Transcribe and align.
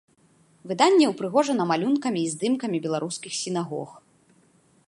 Выданне 0.69 1.05
ўпрыгожана 1.09 1.63
малюнкамі 1.73 2.19
і 2.25 2.31
здымкамі 2.37 2.77
беларускіх 2.87 3.31
сінагог. 3.45 3.89